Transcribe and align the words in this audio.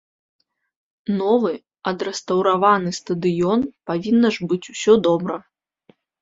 Новы, 1.19 1.51
адрэстаўраваны 1.91 2.89
стадыён, 2.99 3.59
павінна 3.91 4.27
ж 4.39 4.49
быць 4.49 4.63
усё 4.75 4.93
добра. 5.11 5.35